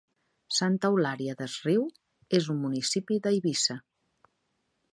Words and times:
Santa 0.59 0.89
Eulària 0.93 1.35
des 1.41 1.57
Riu 1.65 1.83
és 2.39 2.49
un 2.53 2.57
municipi 2.63 3.19
d'Eivissa. 3.27 3.77